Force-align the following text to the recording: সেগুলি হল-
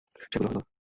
সেগুলি 0.23 0.47
হল- 0.49 0.71